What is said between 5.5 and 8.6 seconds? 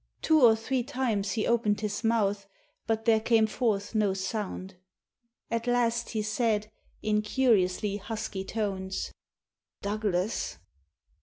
At last he said, in curiously husky